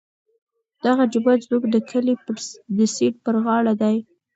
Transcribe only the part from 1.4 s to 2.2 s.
زموږ د کلي